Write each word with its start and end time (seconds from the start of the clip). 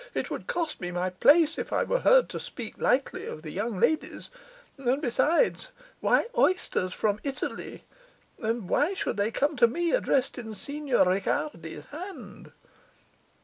'It 0.15 0.31
would 0.31 0.47
cost 0.47 0.81
me 0.81 0.89
my 0.89 1.11
place 1.11 1.59
if 1.59 1.71
I 1.71 1.83
were 1.83 1.99
heard 1.99 2.27
to 2.29 2.39
speak 2.39 2.79
lightly 2.79 3.27
of 3.27 3.43
the 3.43 3.51
young 3.51 3.79
ladies; 3.79 4.31
and 4.75 4.99
besides, 4.99 5.67
why 5.99 6.25
oysters 6.35 6.91
from 6.91 7.19
Italy? 7.23 7.83
and 8.39 8.67
why 8.67 8.95
should 8.95 9.17
they 9.17 9.29
come 9.29 9.55
to 9.57 9.67
me 9.67 9.91
addressed 9.91 10.39
in 10.39 10.55
Signor 10.55 11.05
Ricardi's 11.05 11.85
hand? 11.91 12.51